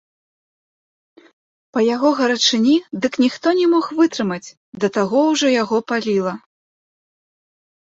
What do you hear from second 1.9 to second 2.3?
яго